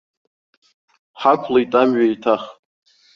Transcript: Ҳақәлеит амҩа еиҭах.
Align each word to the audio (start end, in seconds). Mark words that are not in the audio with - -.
Ҳақәлеит 1.21 1.71
амҩа 1.81 2.05
еиҭах. 2.07 2.43